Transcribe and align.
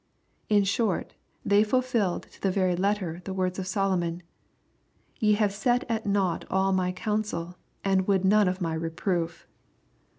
In 0.49 0.63
short 0.63 1.13
they 1.45 1.63
fulfilled 1.63 2.23
to 2.31 2.41
the 2.41 2.49
very 2.49 2.75
letter 2.75 3.21
the 3.23 3.35
words 3.35 3.59
of 3.59 3.67
Solomon:" 3.67 4.23
Ye 5.19 5.33
have 5.33 5.53
set 5.53 5.83
at 5.87 6.07
nought 6.07 6.43
all 6.49 6.73
my 6.73 6.91
counsel 6.91 7.55
and 7.83 8.07
would 8.07 8.25
none 8.25 8.47
of 8.47 8.61
my 8.61 8.73
reproof." 8.73 9.45